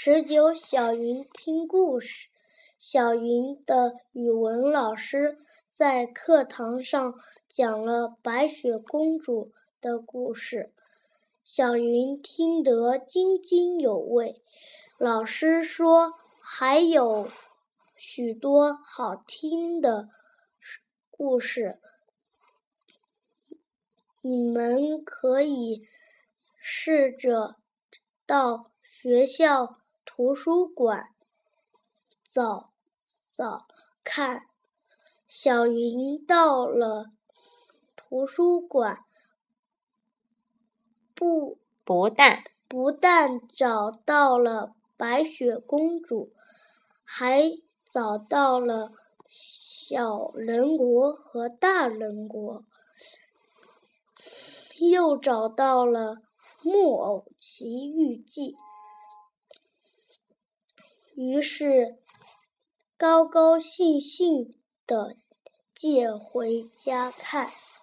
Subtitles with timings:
[0.00, 2.28] 十九，小云听故事。
[2.78, 5.38] 小云的语文老师
[5.72, 7.14] 在课堂上
[7.48, 9.50] 讲了白雪公主
[9.80, 10.72] 的故事，
[11.42, 14.40] 小云听得津津有味。
[14.98, 17.28] 老师说还有
[17.96, 20.08] 许多好听的
[21.10, 21.80] 故事，
[24.22, 25.82] 你们可以
[26.56, 27.56] 试着
[28.24, 29.80] 到学校。
[30.10, 31.10] 图书馆，
[32.24, 32.70] 找
[33.36, 33.66] 找
[34.02, 34.46] 看。
[35.28, 37.12] 小云到了
[37.94, 39.04] 图书馆，
[41.14, 46.32] 不不但不但找到了白雪公主，
[47.04, 47.52] 还
[47.84, 48.92] 找到了
[49.28, 52.64] 小人国和大人国，
[54.78, 56.16] 又找到了
[56.62, 58.54] 《木偶奇遇记》。
[61.18, 61.96] 于是，
[62.96, 64.54] 高高兴兴
[64.86, 65.16] 的
[65.74, 67.50] 借回家看。